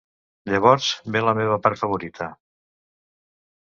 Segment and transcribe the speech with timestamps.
[0.53, 2.33] Llavors ve la meva part favorita.